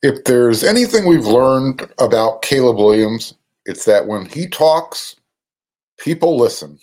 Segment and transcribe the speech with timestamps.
[0.00, 3.34] If there's anything we've learned about Caleb Williams,
[3.64, 5.16] it's that when he talks,
[5.98, 6.78] people listen.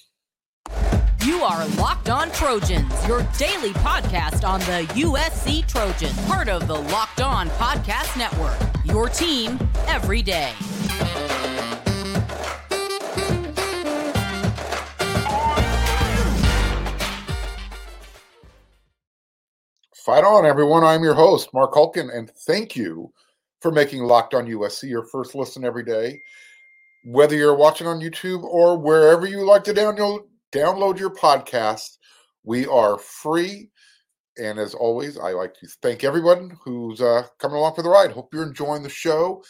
[1.23, 6.75] You are Locked On Trojans, your daily podcast on the USC Trojans, part of the
[6.75, 8.57] Locked On Podcast Network.
[8.83, 9.57] Your team
[9.87, 10.51] every day.
[20.05, 20.83] Fight on, everyone.
[20.83, 23.11] I'm your host, Marc Kulkin, and thank you
[23.59, 26.21] for making Locked On USC your first listen every day.
[27.03, 30.19] Whether you're watching on YouTube or wherever you like to download
[30.51, 31.97] download your podcast,
[32.43, 33.71] we are free.
[34.37, 38.11] And as always, I like to thank everyone who's uh, coming along for the ride.
[38.11, 39.43] Hope you're enjoying the show.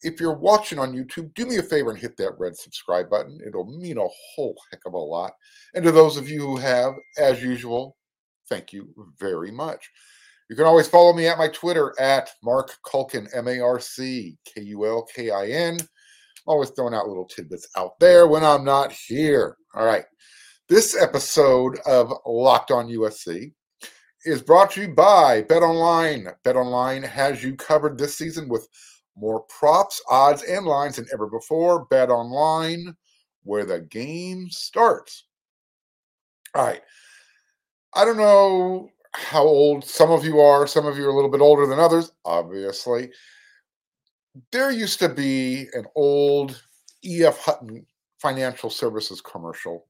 [0.00, 3.38] If you're watching on YouTube, do me a favor and hit that red subscribe button.
[3.46, 5.32] It'll mean a whole heck of a lot.
[5.74, 7.98] And to those of you who have, as usual,
[8.50, 9.88] Thank you very much.
[10.50, 14.36] You can always follow me at my Twitter at Marc Kulkin, M A R C
[14.44, 15.78] K U L K I N.
[16.46, 19.56] Always throwing out little tidbits out there when I'm not here.
[19.74, 20.04] All right.
[20.68, 23.52] This episode of Locked On USC
[24.24, 26.28] is brought to you by Bet Online.
[26.42, 28.68] Bet Online has you covered this season with
[29.16, 31.86] more props, odds, and lines than ever before.
[31.86, 32.96] Bet Online,
[33.44, 35.26] where the game starts.
[36.54, 36.82] All right.
[37.94, 40.66] I don't know how old some of you are.
[40.66, 43.10] Some of you are a little bit older than others, obviously.
[44.52, 46.62] There used to be an old
[47.04, 47.84] EF Hutton
[48.20, 49.86] financial services commercial.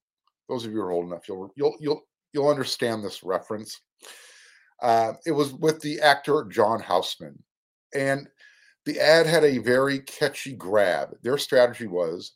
[0.48, 3.80] Those of you who are old enough, you'll you'll you'll you'll understand this reference.
[4.82, 7.42] Uh, it was with the actor John Houseman,
[7.94, 8.26] and
[8.86, 11.14] the ad had a very catchy grab.
[11.22, 12.32] Their strategy was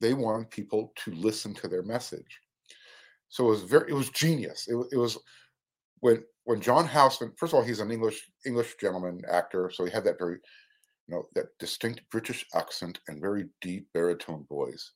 [0.00, 2.38] they wanted people to listen to their message.
[3.28, 4.66] So it was very, it was genius.
[4.68, 5.18] It, it was
[6.00, 7.32] when when John Houseman.
[7.36, 10.38] First of all, he's an English English gentleman actor, so he had that very,
[11.06, 14.92] you know, that distinct British accent and very deep baritone voice.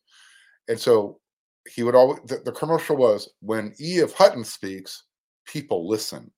[0.68, 1.20] And so
[1.68, 2.20] he would always.
[2.26, 4.12] The, the commercial was when E.F.
[4.14, 5.04] Hutton speaks,
[5.46, 6.30] people listen,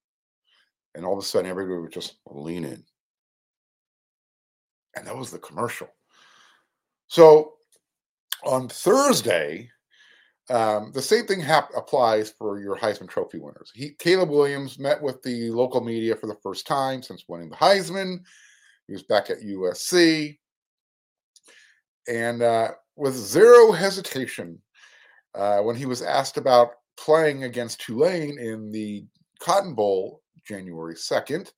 [0.94, 2.82] and all of a sudden everybody would just lean in,
[4.96, 5.88] and that was the commercial.
[7.06, 7.52] So
[8.44, 9.70] on Thursday,
[10.50, 13.70] um, the same thing hap- applies for your Heisman Trophy winners.
[13.74, 17.56] He, Caleb Williams met with the local media for the first time since winning the
[17.56, 18.18] Heisman.
[18.86, 20.38] He was back at USC.
[22.08, 24.60] And uh, with zero hesitation,
[25.34, 29.04] uh, when he was asked about playing against Tulane in the
[29.40, 31.50] Cotton Bowl January 2nd,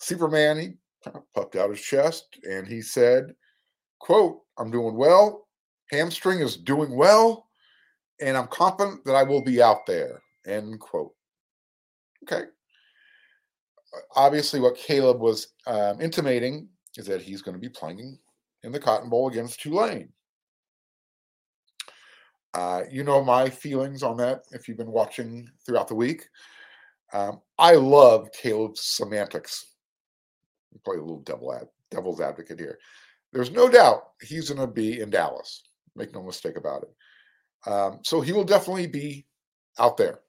[0.00, 0.68] Superman, he
[1.04, 3.34] kind of puffed out his chest and he said,
[4.00, 5.46] quote, I'm doing well.
[5.90, 7.45] Hamstring is doing well
[8.20, 10.20] and I'm confident that I will be out there.
[10.46, 11.12] End quote.
[12.24, 12.44] Okay.
[14.14, 18.18] Obviously, what Caleb was um, intimating is that he's going to be playing
[18.62, 20.12] in the Cotton Bowl against Tulane.
[22.54, 26.26] Uh, you know my feelings on that if you've been watching throughout the week.
[27.12, 29.74] Um, I love Caleb's semantics.
[30.84, 32.78] Play a little devil ad, devil's advocate here.
[33.32, 35.62] There's no doubt he's going to be in Dallas.
[35.94, 36.94] Make no mistake about it.
[37.66, 39.26] Um, so he will definitely be
[39.78, 40.20] out there.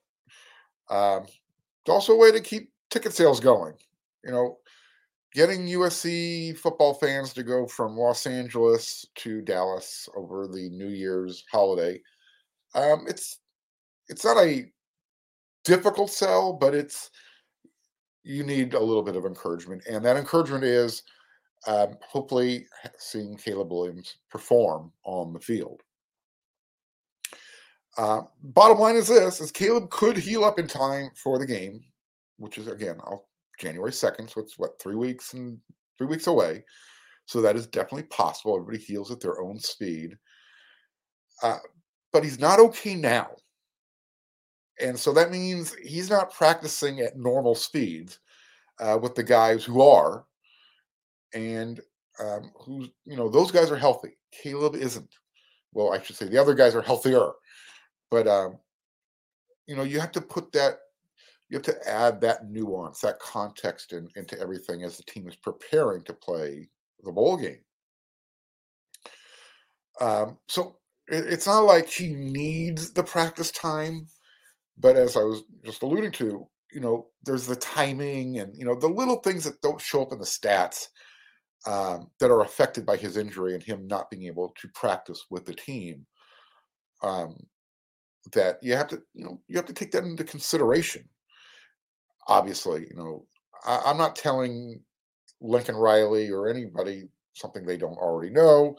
[0.90, 3.74] Um, it's also a way to keep ticket sales going.
[4.24, 4.58] You know,
[5.34, 11.44] getting USC football fans to go from Los Angeles to Dallas over the New Year's
[11.52, 12.02] holiday.
[12.74, 13.40] Um, it's
[14.10, 14.66] it's not a
[15.64, 17.10] difficult sell, but it's
[18.24, 21.04] you need a little bit of encouragement, and that encouragement is
[21.68, 22.66] um, hopefully
[22.98, 25.82] seeing Caleb Williams perform on the field.
[27.98, 31.82] Uh, bottom line is this: is Caleb could heal up in time for the game,
[32.38, 33.28] which is again I'll,
[33.60, 35.58] January second, so it's what three weeks and
[35.98, 36.64] three weeks away.
[37.26, 38.56] So that is definitely possible.
[38.56, 40.16] Everybody heals at their own speed,
[41.42, 41.58] uh,
[42.14, 43.32] but he's not okay now,
[44.80, 48.20] and so that means he's not practicing at normal speeds
[48.80, 50.24] uh, with the guys who are,
[51.34, 51.82] and
[52.20, 54.18] um, who you know those guys are healthy.
[54.32, 55.10] Caleb isn't.
[55.74, 57.32] Well, I should say the other guys are healthier
[58.10, 58.58] but um,
[59.68, 60.80] you know, you have to put that,
[61.50, 65.36] you have to add that nuance, that context in, into everything as the team is
[65.36, 66.70] preparing to play
[67.04, 67.60] the bowl game.
[70.00, 70.78] Um, so
[71.08, 74.08] it, it's not like he needs the practice time,
[74.78, 78.76] but as I was just alluding to, you know, there's the timing and you know
[78.76, 80.88] the little things that don't show up in the stats
[81.66, 85.46] um, that are affected by his injury and him not being able to practice with
[85.46, 86.06] the team.
[87.04, 87.36] Um,
[88.34, 91.08] that you have to you know you have to take that into consideration
[92.28, 93.26] obviously you know
[93.66, 94.82] I, am not telling
[95.42, 98.78] Lincoln Riley or anybody something they don't already know.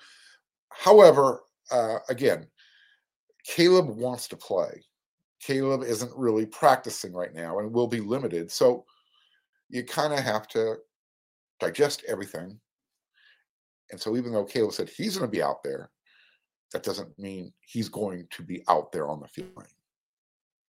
[0.71, 2.47] However, uh, again,
[3.45, 4.83] Caleb wants to play.
[5.41, 8.51] Caleb isn't really practicing right now and will be limited.
[8.51, 8.85] So
[9.71, 10.77] you kind of have to
[11.61, 12.59] digest everything.
[13.91, 15.91] And so even though Caleb said he's going to be out there,
[16.73, 19.67] that doesn't mean he's going to be out there on the field.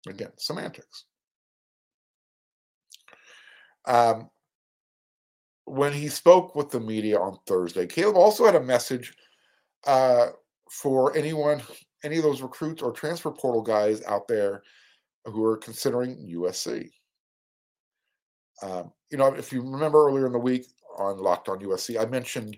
[0.08, 1.06] Again, semantics.
[3.86, 4.30] Um,
[5.66, 9.14] when he spoke with the media on Thursday, Caleb also had a message
[9.86, 10.28] uh,
[10.70, 11.62] for anyone,
[12.04, 14.64] any of those recruits or transfer portal guys out there
[15.26, 16.90] who are considering USC.
[18.62, 20.66] Um, you know, if you remember earlier in the week
[20.98, 22.58] on Locked On USC, I mentioned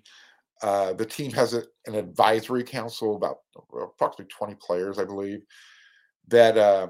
[0.61, 3.39] uh, the team has a, an advisory council about
[3.81, 5.41] approximately 20 players, I believe,
[6.27, 6.87] that uh,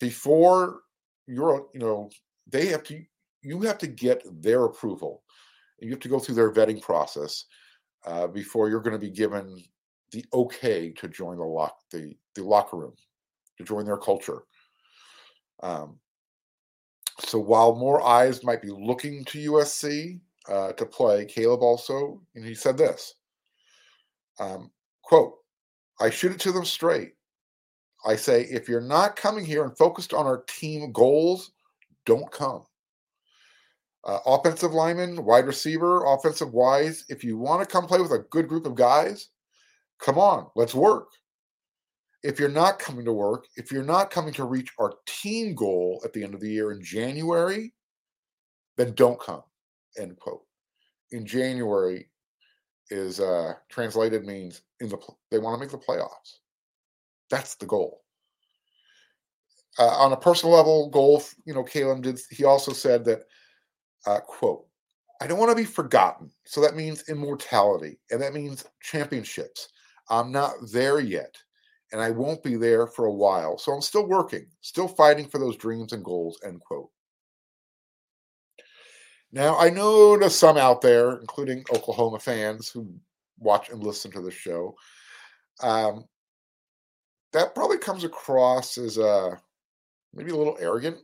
[0.00, 0.80] before
[1.26, 2.10] you're, you know,
[2.46, 3.02] they have to,
[3.42, 5.22] you have to get their approval.
[5.80, 7.44] You have to go through their vetting process
[8.06, 9.62] uh, before you're going to be given
[10.12, 12.94] the okay to join the lock, the, the locker room,
[13.58, 14.42] to join their culture.
[15.62, 15.98] Um,
[17.20, 22.44] so while more eyes might be looking to USC uh, to play, Caleb also, and
[22.44, 23.14] he said this
[24.38, 24.70] um,
[25.02, 25.34] quote,
[26.00, 27.12] I shoot it to them straight.
[28.04, 31.52] I say, if you're not coming here and focused on our team goals,
[32.04, 32.64] don't come.
[34.04, 38.26] Uh, offensive lineman, wide receiver, offensive wise, if you want to come play with a
[38.30, 39.28] good group of guys,
[40.00, 41.08] come on, let's work.
[42.24, 46.00] If you're not coming to work, if you're not coming to reach our team goal
[46.04, 47.72] at the end of the year in January,
[48.76, 49.42] then don't come
[49.98, 50.42] end quote.
[51.10, 52.08] In January
[52.90, 54.98] is uh, translated means in the
[55.30, 56.38] they want to make the playoffs.
[57.30, 58.02] That's the goal.
[59.78, 62.20] Uh, on a personal level, goal, you know, Caleb did.
[62.30, 63.22] He also said that,
[64.06, 64.66] uh, quote,
[65.20, 66.30] I don't want to be forgotten.
[66.44, 69.68] So that means immortality, and that means championships.
[70.10, 71.34] I'm not there yet,
[71.92, 73.56] and I won't be there for a while.
[73.56, 76.38] So I'm still working, still fighting for those dreams and goals.
[76.44, 76.90] End quote.
[79.32, 82.86] Now, I know there's some out there, including Oklahoma fans who
[83.38, 84.74] watch and listen to the show.
[85.62, 86.04] Um,
[87.32, 89.34] that probably comes across as uh,
[90.12, 90.98] maybe a little arrogant.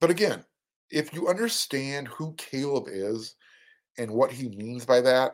[0.00, 0.44] But again,
[0.90, 3.34] if you understand who Caleb is
[3.98, 5.32] and what he means by that,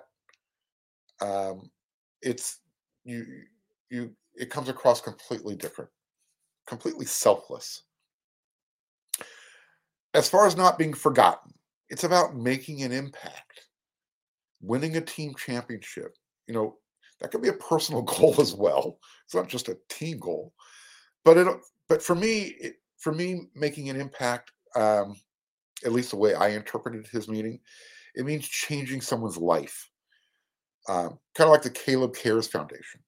[1.21, 1.71] um,
[2.23, 2.61] it's
[3.05, 3.27] you
[3.91, 5.91] you it comes across completely different,
[6.67, 7.83] completely selfless
[10.15, 11.53] as far as not being forgotten,
[11.89, 13.67] it's about making an impact,
[14.61, 16.17] winning a team championship.
[16.47, 16.77] You know,
[17.21, 18.99] that could be a personal goal as well.
[19.25, 20.53] It's not just a team goal,
[21.25, 21.47] but it.
[21.89, 25.17] But for me, it, for me, making an impact, um,
[25.85, 27.59] at least the way I interpreted his meeting,
[28.15, 29.91] it means changing someone's life.
[30.89, 33.01] Um, kind of like the Caleb Cares Foundation.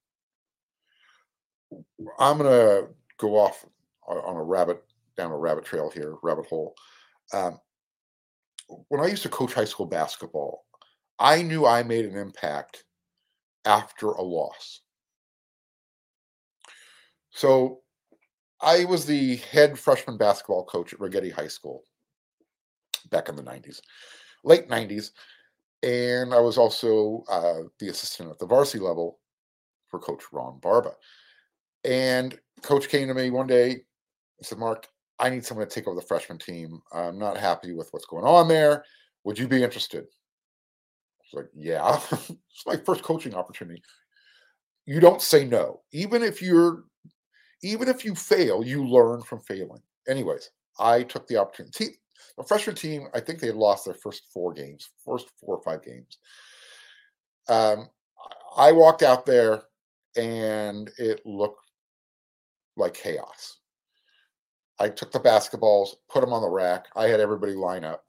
[2.19, 2.87] I'm gonna
[3.17, 3.65] go off
[4.07, 4.83] on a rabbit
[5.17, 6.75] down a rabbit trail here, rabbit hole.
[7.33, 7.59] Um,
[8.89, 10.65] when I used to coach high school basketball,
[11.19, 12.83] I knew I made an impact
[13.65, 14.81] after a loss.
[17.31, 17.81] So
[18.61, 21.83] I was the head freshman basketball coach at Righetti High School
[23.11, 23.81] back in the 90s,
[24.43, 25.11] late 90s.
[25.83, 29.19] And I was also uh, the assistant at the varsity level
[29.87, 30.93] for Coach Ron Barba.
[31.83, 33.81] And Coach came to me one day and
[34.41, 34.87] said, Mark,
[35.19, 36.81] I need someone to take over the freshman team.
[36.91, 38.83] I'm not happy with what's going on there.
[39.23, 40.03] Would you be interested?
[40.03, 43.81] I was like, yeah, it's my first coaching opportunity.
[44.85, 45.81] You don't say no.
[45.93, 46.83] Even if you're,
[47.63, 49.81] even if you fail, you learn from failing.
[50.07, 51.97] Anyways, I took the opportunity.
[52.37, 55.83] The freshman team, I think they lost their first four games, first four or five
[55.83, 56.17] games.
[57.47, 57.89] Um,
[58.57, 59.63] I walked out there
[60.15, 61.61] and it looked
[62.77, 63.57] like chaos.
[64.79, 66.87] I took the basketballs, put them on the rack.
[66.95, 68.03] I had everybody line up.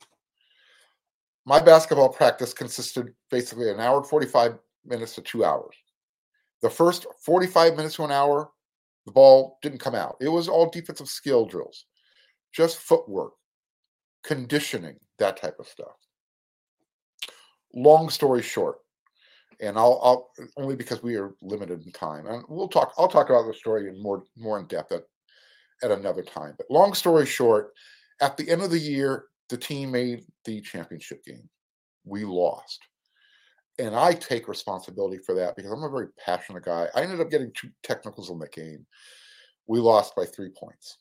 [1.44, 5.76] My basketball practice consisted basically an hour and 45 minutes to two hours.
[6.62, 8.50] The first 45 minutes to an hour,
[9.04, 10.16] the ball didn't come out.
[10.20, 11.86] It was all defensive skill drills,
[12.52, 13.34] just footwork,
[14.24, 15.94] conditioning, that type of stuff.
[17.74, 18.78] Long story short,
[19.60, 22.92] and I'll, I'll only because we are limited in time, and we'll talk.
[22.98, 25.02] I'll talk about the story in more more in depth at
[25.82, 26.54] at another time.
[26.56, 27.72] But long story short,
[28.20, 31.48] at the end of the year, the team made the championship game.
[32.04, 32.80] We lost.
[33.78, 36.88] And I take responsibility for that because I'm a very passionate guy.
[36.94, 38.86] I ended up getting two technicals in the game.
[39.66, 40.96] We lost by three points.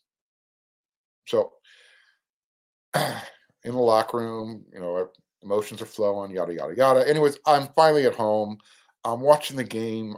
[1.25, 1.53] So,
[3.65, 4.63] in the locker room.
[4.73, 5.09] You know,
[5.43, 7.07] emotions are flowing, yada yada yada.
[7.07, 8.57] Anyways, I'm finally at home.
[9.03, 10.15] I'm watching the game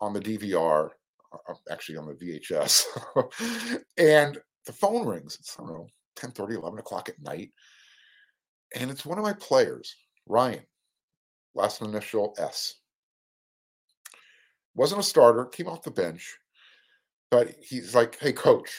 [0.00, 0.90] on the DVR,
[1.34, 2.84] Uh, uh, actually on the VHS,
[3.98, 5.36] and the phone rings.
[5.38, 5.86] It's I don't know
[6.16, 7.50] 10, 30, 11 o'clock at night,
[8.74, 9.94] and it's one of my players,
[10.26, 10.64] Ryan,
[11.54, 12.76] last initial S.
[14.74, 16.36] Wasn't a starter, came off the bench,
[17.30, 18.70] but he's like, "Hey, coach,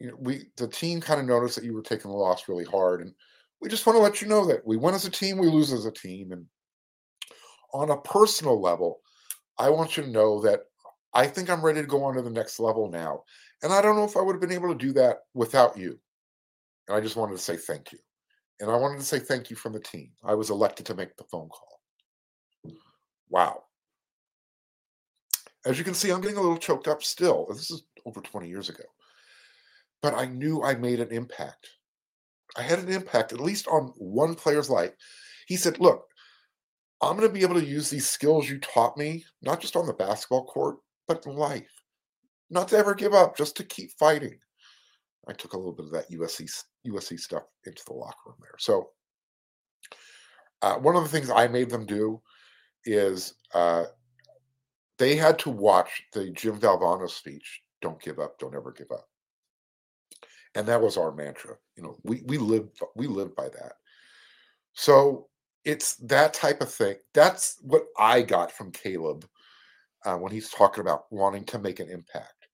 [0.00, 2.64] you know, we the team kind of noticed that you were taking the loss really
[2.64, 3.12] hard, and
[3.60, 5.72] we just want to let you know that we win as a team, we lose
[5.72, 6.46] as a team, and
[7.72, 9.00] on a personal level,
[9.58, 10.60] I want you to know that
[11.14, 13.22] I think I'm ready to go on to the next level now,
[13.62, 15.98] and I don't know if I would have been able to do that without you.
[16.86, 17.98] And I just wanted to say thank you,
[18.60, 20.10] and I wanted to say thank you from the team.
[20.24, 21.80] I was elected to make the phone call.
[23.30, 23.64] Wow.
[25.66, 27.46] As you can see, I'm getting a little choked up still.
[27.50, 28.84] This is over 20 years ago
[30.02, 31.68] but I knew I made an impact.
[32.56, 34.92] I had an impact, at least on one player's life.
[35.46, 36.04] He said, Look,
[37.02, 39.86] I'm going to be able to use these skills you taught me, not just on
[39.86, 41.82] the basketball court, but life.
[42.50, 44.38] Not to ever give up, just to keep fighting.
[45.26, 46.48] I took a little bit of that USC
[46.86, 48.54] USC stuff into the locker room there.
[48.58, 48.90] So
[50.62, 52.22] uh, one of the things I made them do
[52.84, 53.84] is uh,
[54.98, 57.62] they had to watch the Jim Valvano speech.
[57.82, 58.38] Don't give up.
[58.38, 59.06] Don't ever give up
[60.54, 63.74] and that was our mantra you know we we live we live by that
[64.72, 65.28] so
[65.64, 69.26] it's that type of thing that's what i got from caleb
[70.04, 72.48] uh, when he's talking about wanting to make an impact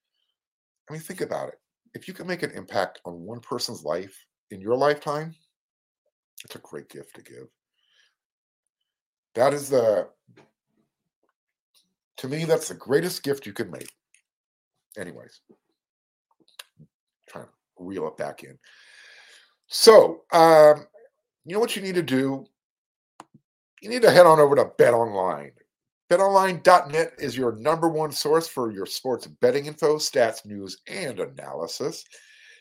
[0.89, 1.59] i mean think about it
[1.95, 5.35] if you can make an impact on one person's life in your lifetime
[6.45, 7.47] it's a great gift to give
[9.35, 10.09] that is the
[12.17, 13.91] to me that's the greatest gift you could make
[14.97, 15.41] anyways
[17.29, 18.59] trying to reel it back in.
[19.67, 20.87] So, um,
[21.45, 22.45] you know what you need to do?
[23.81, 25.53] You need to head on over to Bet Online.
[26.11, 32.05] BetOnline.net is your number one source for your sports betting info, stats, news, and analysis.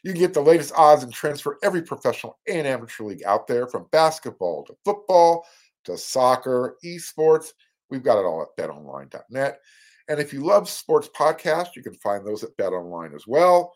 [0.04, 3.48] You can get the latest odds and trends for every professional and amateur league out
[3.48, 5.46] there, from basketball to football
[5.84, 7.52] to soccer, esports.
[7.90, 9.60] We've got it all at betonline.net.
[10.08, 13.74] And if you love sports podcasts, you can find those at BetOnline as well.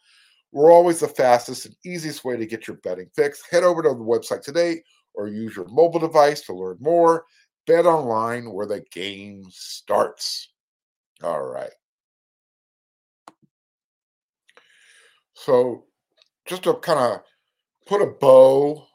[0.54, 3.42] We're always the fastest and easiest way to get your betting fix.
[3.50, 4.82] Head over to the website today
[5.14, 7.26] or use your mobile device to learn more.
[7.68, 10.50] Bet online where the game starts.
[11.22, 11.72] All right.
[15.34, 15.86] So,
[16.46, 17.22] just to kind of
[17.86, 18.88] put a bow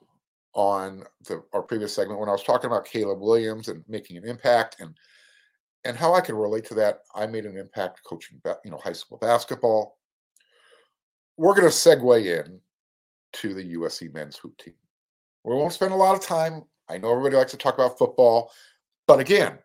[0.55, 4.25] on the, our previous segment when I was talking about Caleb Williams and making an
[4.25, 4.97] impact and
[5.85, 8.93] and how I can relate to that, I made an impact coaching, you know, high
[8.93, 9.99] school basketball
[11.37, 12.61] we're going to segue in
[13.33, 14.75] to the USC men's hoop team.
[15.45, 16.63] We won't spend a lot of time.
[16.93, 18.53] I know everybody likes to talk about football,
[19.07, 19.59] but again,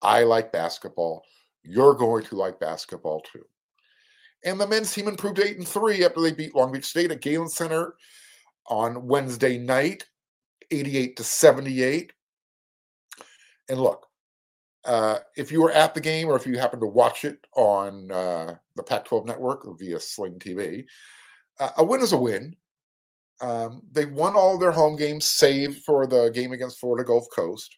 [0.00, 1.22] I like basketball.
[1.62, 3.44] You're going to like basketball too.
[4.44, 7.20] And the men's team improved eight and three after they beat Long Beach State at
[7.20, 7.94] Galen Center
[8.66, 10.06] on Wednesday night,
[10.70, 12.12] 88 to 78.
[13.68, 14.06] And look,
[14.86, 18.10] uh, if you were at the game or if you happened to watch it on
[18.10, 20.86] uh, the Pac 12 network or via Sling TV,
[21.58, 22.56] uh, a win is a win.
[23.40, 27.76] Um, they won all their home games, save for the game against Florida Gulf Coast.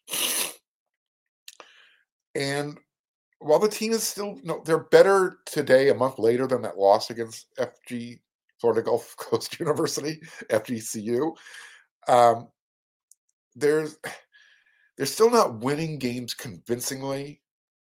[2.34, 2.78] And
[3.38, 6.78] while the team is still, you know, they're better today, a month later, than that
[6.78, 8.20] loss against FG,
[8.60, 11.32] Florida Gulf Coast University, FGCU.
[12.08, 12.48] Um,
[13.54, 13.98] there's
[14.96, 17.40] they're still not winning games convincingly,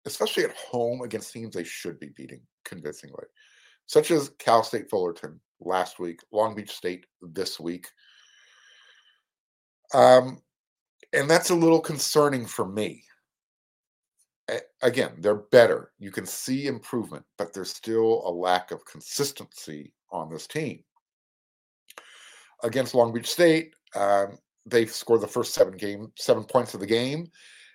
[0.06, 3.24] especially at home against teams they should be beating convincingly,
[3.86, 7.88] such as Cal State Fullerton last week, Long Beach State this week.
[9.94, 10.42] Um,
[11.12, 13.02] and that's a little concerning for me.
[14.82, 15.92] Again, they're better.
[15.98, 20.82] You can see improvement, but there's still a lack of consistency on this team.
[22.62, 26.86] Against Long Beach State, um, they scored the first seven game, seven points of the
[26.86, 27.26] game.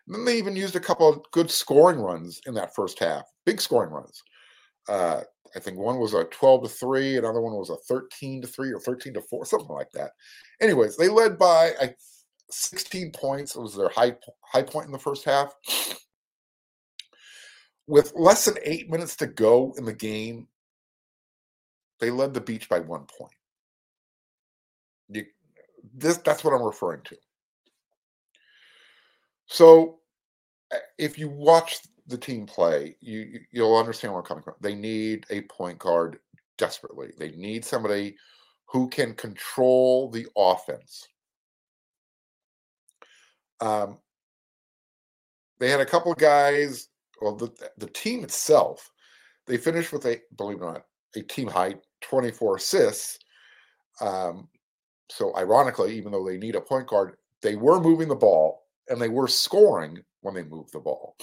[0.08, 3.24] And then they even used a couple of good scoring runs in that first half,
[3.46, 4.22] big scoring runs.
[4.88, 5.22] Uh,
[5.56, 8.74] I think one was a 12 to 3, another one was a 13 to 3
[8.74, 10.12] or 13 to 4, something like that.
[10.62, 11.94] Anyways, they led by I,
[12.54, 13.56] 16 points.
[13.56, 15.54] It was their high high point in the first half.
[17.88, 20.48] With less than eight minutes to go in the game,
[22.00, 23.34] they led the beach by one point.
[25.10, 25.26] You,
[25.94, 27.18] this that's what I'm referring to.
[29.48, 30.00] So
[30.72, 34.56] eh, if you watch the team play, you you'll understand where I'm coming from.
[34.62, 36.20] They need a point guard
[36.58, 37.12] desperately.
[37.18, 38.16] They need somebody
[38.66, 41.08] who can control the offense.
[43.62, 44.00] Um,
[45.60, 46.90] they had a couple of guys.
[47.22, 48.92] Well, the the team itself,
[49.48, 53.20] they finished with a believe it or not a team high 24 assists.
[54.02, 54.50] Um,
[55.10, 59.00] so ironically, even though they need a point guard, they were moving the ball and
[59.00, 61.16] they were scoring when they moved the ball.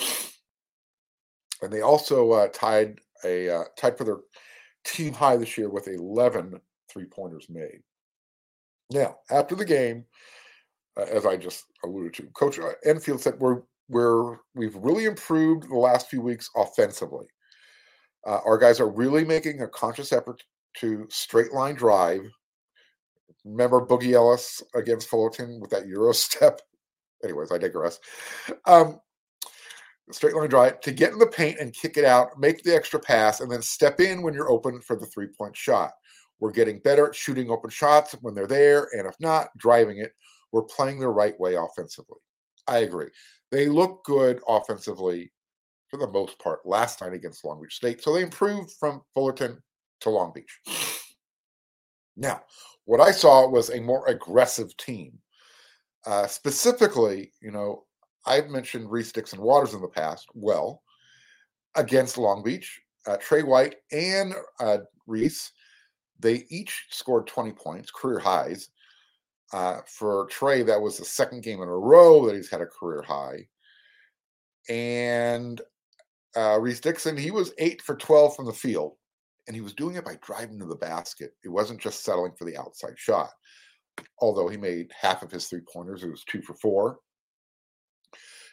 [1.63, 4.19] And they also uh, tied a uh, tied for their
[4.85, 7.81] team high this year with 11 three pointers made.
[8.91, 10.05] Now, after the game,
[10.97, 15.69] uh, as I just alluded to, Coach uh, Enfield said we're we're we've really improved
[15.69, 17.27] the last few weeks offensively.
[18.27, 20.43] Uh, our guys are really making a conscious effort
[20.77, 22.21] to straight line drive.
[23.45, 26.61] Remember Boogie Ellis against Fullerton with that Euro step?
[27.25, 27.99] Anyways, I digress.
[28.67, 29.01] Um,
[30.13, 33.01] straight line drive to get in the paint and kick it out, make the extra
[33.01, 35.93] pass, and then step in when you're open for the three point shot.
[36.39, 40.13] We're getting better at shooting open shots when they're there, and if not, driving it.
[40.53, 42.19] We're playing the right way offensively.
[42.67, 43.09] I agree.
[43.51, 45.33] They look good offensively
[45.89, 48.03] for the most part last night against Long Beach State.
[48.03, 49.59] So they improved from Fullerton
[50.01, 50.61] to Long Beach.
[52.17, 52.43] Now,
[52.85, 55.19] what I saw was a more aggressive team.
[56.07, 57.85] Uh, specifically, you know,
[58.27, 60.29] I've mentioned Reese Dixon Waters in the past.
[60.35, 60.83] Well,
[61.75, 65.53] against Long Beach, uh, Tre White and uh, Reese,
[66.19, 68.69] they each scored 20 points, career highs.
[69.53, 72.67] Uh, for Tre, that was the second game in a row that he's had a
[72.67, 73.47] career high.
[74.69, 75.61] And
[76.37, 78.93] uh, Reese Dixon, he was eight for 12 from the field,
[79.49, 81.33] and he was doing it by driving to the basket.
[81.43, 83.31] It wasn't just settling for the outside shot.
[84.21, 86.99] Although he made half of his three pointers, it was two for four.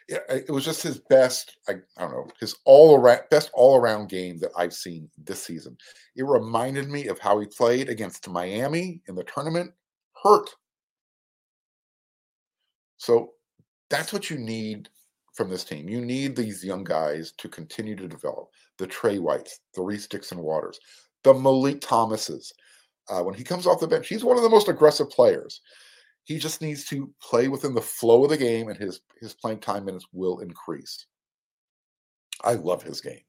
[0.08, 1.58] It was just his best.
[1.68, 5.42] I, I don't know his all around best all around game that I've seen this
[5.42, 5.76] season.
[6.16, 9.72] It reminded me of how he played against Miami in the tournament.
[10.22, 10.48] Hurt.
[12.96, 13.32] So
[13.90, 14.88] that's what you need
[15.34, 15.88] from this team.
[15.88, 18.48] You need these young guys to continue to develop.
[18.78, 20.80] The Tre Whites, the Reese Dixon Waters,
[21.22, 22.52] the Malik Thomases.
[23.08, 25.60] Uh, when he comes off the bench, he's one of the most aggressive players.
[26.28, 29.60] He just needs to play within the flow of the game, and his his playing
[29.60, 31.06] time minutes will increase.
[32.44, 33.22] I love his game.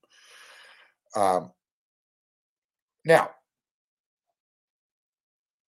[1.16, 1.54] Um,
[3.06, 3.30] now,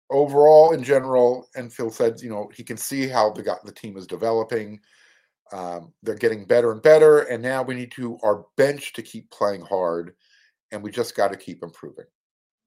[0.09, 4.05] overall, in general, Enfield said, you know, he can see how the the team is
[4.05, 4.81] developing.
[5.53, 9.31] Um, they're getting better and better, and now we need to our bench to keep
[9.31, 10.15] playing hard,
[10.73, 12.07] and we just got to keep improving.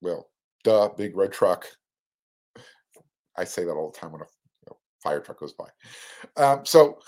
[0.01, 0.31] Well,
[0.63, 1.67] duh, big red truck.
[3.37, 4.25] I say that all the time when a
[5.05, 5.69] fire truck goes by.
[6.37, 6.99] Um, so,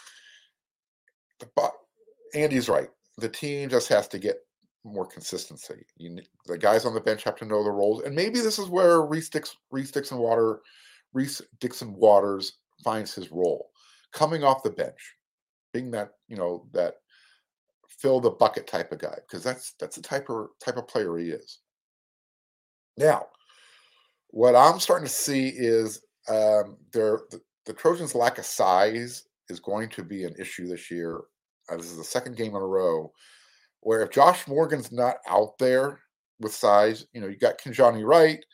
[1.57, 1.73] but
[2.35, 2.89] Andy's right.
[3.19, 4.37] The team just has to get
[4.85, 5.85] more consistency.
[5.97, 8.69] You, the guys on the bench have to know the roles, and maybe this is
[8.69, 10.61] where Reese, Dix, Reese Dixon Water,
[11.13, 13.71] Reese Dixon Waters finds his role,
[14.13, 15.17] coming off the bench
[15.73, 16.97] being that you know that
[17.89, 21.17] fill the bucket type of guy because that's that's the type of type of player
[21.17, 21.59] he is.
[22.97, 23.27] Now,
[24.29, 27.21] what I'm starting to see is um, the,
[27.67, 31.21] the Trojans' lack of size is going to be an issue this year.
[31.69, 33.13] Uh, this is the second game in a row
[33.81, 36.01] where if Josh Morgan's not out there
[36.41, 38.45] with size, you know, you got Kijani Wright.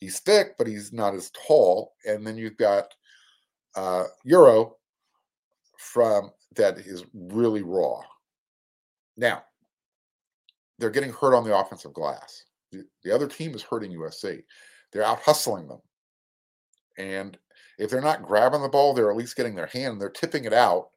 [0.00, 1.92] He's thick, but he's not as tall.
[2.06, 2.86] And then you've got
[3.74, 4.76] uh, Euro
[5.78, 8.00] from that is really raw.
[9.16, 9.44] Now,
[10.78, 12.44] they're getting hurt on the offensive glass.
[12.72, 14.42] The, the other team is hurting USC.
[14.92, 15.80] They're out hustling them.
[16.98, 17.38] And
[17.78, 19.92] if they're not grabbing the ball, they're at least getting their hand.
[19.92, 20.88] And they're tipping it out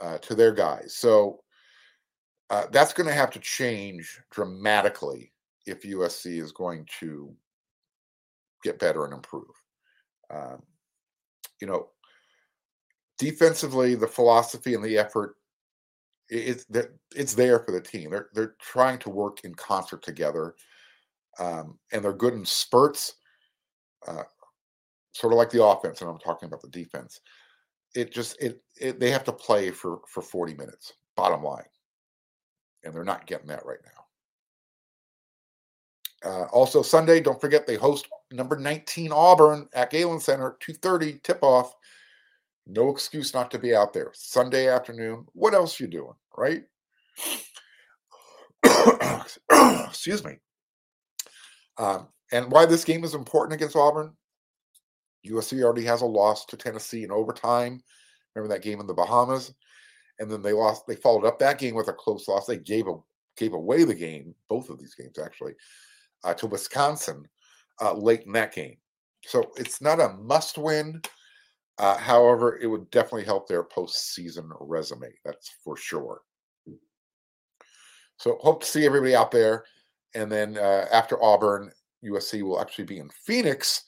[0.00, 0.94] uh, to their guys.
[0.96, 1.40] So
[2.50, 5.32] uh, that's going to have to change dramatically
[5.66, 7.34] if USC is going to
[8.62, 9.44] get better and improve.
[10.30, 10.62] Um,
[11.60, 11.88] you know,
[13.18, 15.36] defensively, the philosophy and the effort
[16.28, 16.66] it's
[17.14, 18.10] it's there for the team.
[18.10, 20.54] They're they're trying to work in concert together,
[21.38, 23.14] um, and they're good in spurts,
[24.06, 24.24] uh,
[25.16, 26.00] sort of like the offense.
[26.00, 27.20] And I'm talking about the defense.
[27.94, 30.92] It just it, it they have to play for for 40 minutes.
[31.16, 31.64] Bottom line,
[32.84, 33.78] and they're not getting that right
[36.22, 36.30] now.
[36.30, 41.38] Uh, also Sunday, don't forget they host number 19 Auburn at Galen Center, 2:30 tip
[41.42, 41.74] off.
[42.66, 44.10] No excuse not to be out there.
[44.12, 45.26] Sunday afternoon.
[45.32, 46.64] What else you doing, right?
[49.86, 50.38] Excuse me.
[51.78, 54.16] Um, and why this game is important against Auburn?
[55.26, 57.80] USC already has a loss to Tennessee in overtime.
[58.34, 59.54] Remember that game in the Bahamas?
[60.18, 60.86] And then they lost.
[60.86, 62.46] They followed up that game with a close loss.
[62.46, 62.94] They gave a
[63.36, 65.52] gave away the game, both of these games actually,
[66.24, 67.22] uh, to Wisconsin
[67.82, 68.76] uh, late in that game.
[69.26, 71.02] So it's not a must win,
[71.78, 75.12] Uh, however, it would definitely help their postseason resume.
[75.24, 76.22] That's for sure.
[78.18, 79.64] So hope to see everybody out there.
[80.14, 81.70] And then uh, after Auburn,
[82.02, 83.84] USC will actually be in Phoenix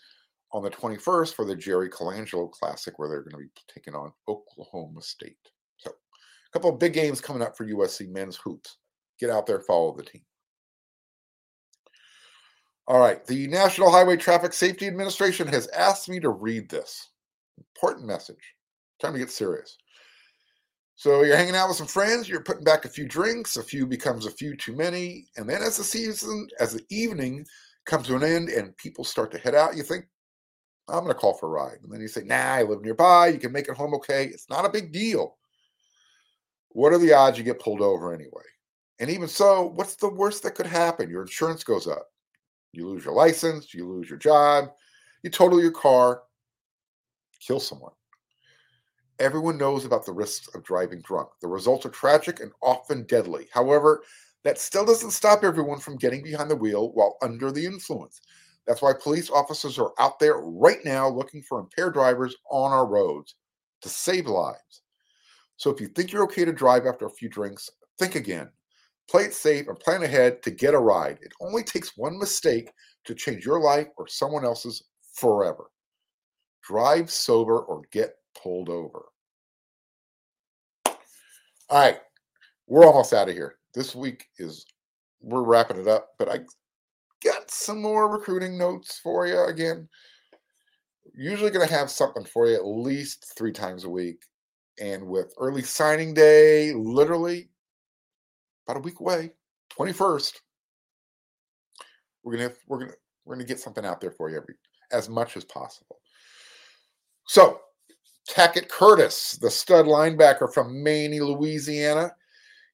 [0.53, 4.13] on the 21st for the Jerry Colangelo Classic, where they're going to be taking on
[4.29, 5.37] Oklahoma State.
[5.77, 8.79] So a couple of big games coming up for USC men's hoops.
[9.21, 10.23] Get out there, follow the team.
[12.87, 13.25] All right.
[13.27, 17.11] The National Highway Traffic Safety Administration has asked me to read this
[17.59, 18.55] important message.
[19.01, 19.77] Time to get serious.
[20.97, 23.87] So you're hanging out with some friends, you're putting back a few drinks, a few
[23.87, 27.47] becomes a few too many, and then as the season, as the evening
[27.87, 30.07] comes to an end and people start to head out, you think,
[30.89, 31.79] I'm going to call for a ride.
[31.83, 34.27] And then you say, nah, I live nearby, you can make it home okay.
[34.27, 35.37] It's not a big deal.
[36.71, 38.43] What are the odds you get pulled over anyway?
[38.99, 41.11] And even so, what's the worst that could happen?
[41.11, 42.09] Your insurance goes up.
[42.73, 44.71] You lose your license, you lose your job,
[45.23, 46.23] you total your car,
[47.41, 47.93] kill someone.
[49.19, 51.29] Everyone knows about the risks of driving drunk.
[51.41, 53.49] The results are tragic and often deadly.
[53.53, 54.03] However,
[54.45, 58.21] that still doesn't stop everyone from getting behind the wheel while under the influence.
[58.69, 62.87] That's why police officers are out there right now looking for impaired drivers on our
[62.87, 63.35] roads
[63.81, 64.83] to save lives.
[65.57, 68.51] So if you think you're okay to drive after a few drinks, think again.
[69.11, 71.19] Play it safe and plan ahead to get a ride.
[71.23, 72.71] It only takes one mistake
[73.07, 75.71] to change your life or someone else's forever.
[76.63, 79.07] Drive sober or get pulled over.
[81.71, 82.01] All right,
[82.67, 83.57] we're almost out of here.
[83.73, 84.67] This week is
[85.23, 86.41] we're wrapping it up, but I
[87.59, 89.89] some more recruiting notes for you again.
[91.15, 94.23] Usually going to have something for you at least three times a week.
[94.81, 97.51] And with early signing day, literally
[98.67, 99.33] about a week away,
[99.77, 100.35] 21st,
[102.23, 102.93] we're gonna we're gonna
[103.25, 104.55] we're gonna get something out there for you every
[104.93, 105.99] as much as possible.
[107.27, 107.61] So
[108.29, 112.13] Tackett Curtis, the stud linebacker from Many, Louisiana,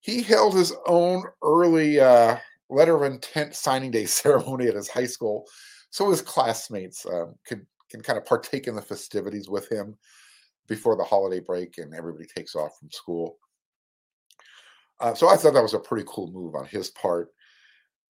[0.01, 2.37] he held his own early uh,
[2.71, 5.47] letter of intent signing day ceremony at his high school,
[5.91, 9.97] so his classmates um, can can kind of partake in the festivities with him
[10.67, 13.37] before the holiday break and everybody takes off from school.
[15.01, 17.29] Uh, so I thought that was a pretty cool move on his part,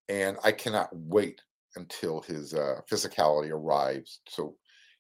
[0.10, 1.42] and I cannot wait
[1.76, 4.22] until his uh, physicality arrives.
[4.28, 4.56] So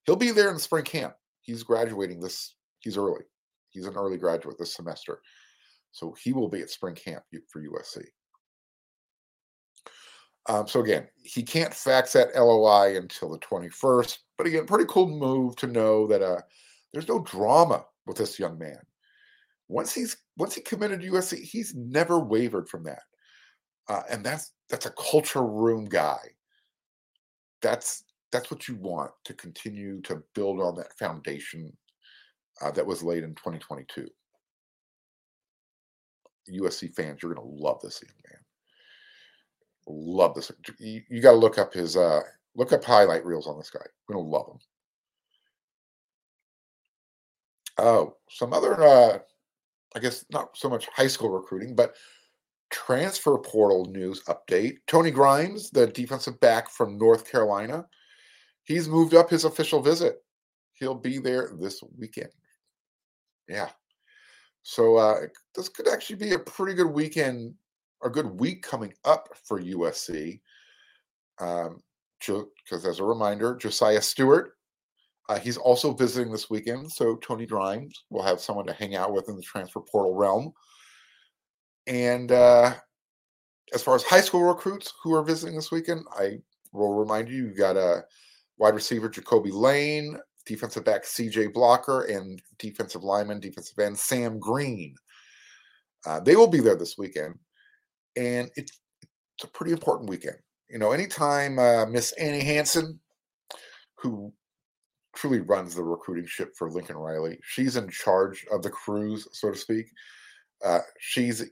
[0.06, 1.14] he'll be there in spring camp.
[1.42, 2.56] He's graduating this.
[2.80, 3.26] He's early.
[3.70, 5.22] He's an early graduate this semester,
[5.92, 8.06] so he will be at spring camp for USC.
[10.48, 14.18] Um, so again, he can't fax that LOI until the 21st.
[14.38, 16.42] But again, pretty cool move to know that uh,
[16.92, 18.80] there's no drama with this young man.
[19.68, 23.04] Once he's once he committed to USC, he's never wavered from that,
[23.88, 26.20] uh, and that's that's a culture room guy.
[27.62, 31.72] That's that's what you want to continue to build on that foundation
[32.62, 34.10] uh, that was laid in 2022.
[36.50, 38.41] USC fans, you're going to love this young man.
[39.92, 40.52] Love this.
[40.80, 42.22] You, you got to look up his uh,
[42.56, 43.82] look up highlight reels on this guy.
[44.08, 44.60] You're to love him.
[47.78, 49.20] Oh, some other, uh,
[49.96, 51.96] I guess not so much high school recruiting, but
[52.70, 54.78] transfer portal news update.
[54.88, 57.86] Tony Grimes, the defensive back from North Carolina,
[58.64, 60.24] he's moved up his official visit.
[60.74, 62.30] He'll be there this weekend.
[63.48, 63.70] Yeah.
[64.64, 65.22] So uh,
[65.56, 67.54] this could actually be a pretty good weekend,
[68.04, 70.40] a good week coming up for USC.
[71.40, 71.82] Um,
[72.20, 74.54] because as a reminder, Josiah Stewart,
[75.28, 76.92] uh, he's also visiting this weekend.
[76.92, 80.52] So Tony Grimes will have someone to hang out with in the transfer portal realm.
[81.88, 82.74] And uh,
[83.74, 86.40] as far as high school recruits who are visiting this weekend, I
[86.74, 88.04] will remind you, you got a
[88.58, 94.96] wide receiver Jacoby Lane, defensive back CJ Blocker, and defensive lineman, defensive end Sam Green.
[96.06, 97.36] Uh, they will be there this weekend,
[98.16, 98.80] and it's,
[99.38, 100.38] it's a pretty important weekend.
[100.70, 103.00] You know, anytime uh, Miss Annie Hanson,
[103.96, 104.32] who
[105.16, 109.52] truly runs the recruiting ship for Lincoln Riley, she's in charge of the cruise, so
[109.52, 109.88] to speak.
[110.64, 111.44] Uh, she's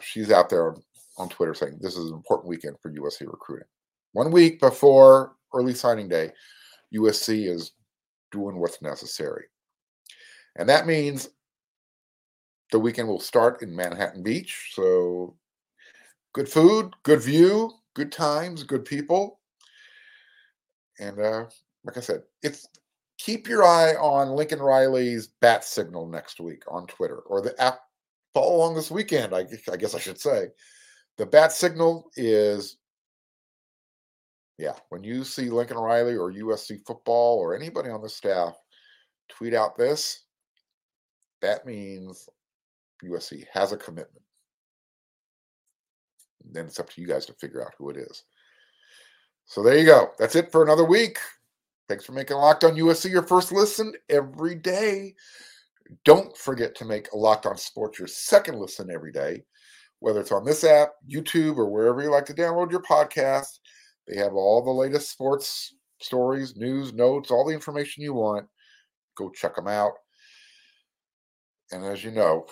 [0.00, 0.82] she's out there on,
[1.16, 3.66] on Twitter saying this is an important weekend for USC recruiting.
[4.12, 6.30] One week before early signing day,
[6.94, 7.72] USC is
[8.30, 9.44] doing what's necessary.
[10.56, 11.30] And that means
[12.72, 14.72] the weekend will start in Manhattan Beach.
[14.74, 15.36] So
[16.32, 19.40] good food, good view, good times, good people.
[21.00, 21.46] And uh,
[21.84, 22.66] like I said, it's
[23.18, 27.80] keep your eye on Lincoln Riley's bat signal next week on Twitter or the app
[28.34, 30.48] follow along this weekend, I, I guess I should say.
[31.16, 32.78] The bat signal is
[34.58, 38.54] yeah, when you see Lincoln Riley or USC football or anybody on the staff
[39.28, 40.24] tweet out this,
[41.42, 42.28] that means
[43.04, 44.24] USC has a commitment.
[46.44, 48.24] Then it's up to you guys to figure out who it is.
[49.46, 50.10] So there you go.
[50.18, 51.18] That's it for another week.
[51.88, 55.14] Thanks for making Locked On USC your first listen every day.
[56.04, 59.42] Don't forget to make Locked On Sports your second listen every day,
[60.00, 63.58] whether it's on this app, YouTube, or wherever you like to download your podcast.
[64.06, 68.46] They have all the latest sports stories, news, notes, all the information you want.
[69.16, 69.92] Go check them out.
[71.72, 72.46] And as you know,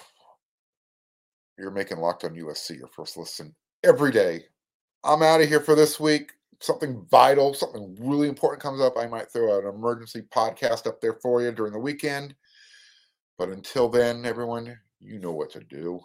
[1.59, 3.55] you're making Locked On USC your first listen
[3.87, 4.45] every day.
[5.05, 6.33] I'm out of here for this week.
[6.61, 8.97] Something vital, something really important comes up.
[8.99, 12.35] I might throw an emergency podcast up there for you during the weekend.
[13.39, 16.01] But until then, everyone, you know what to do.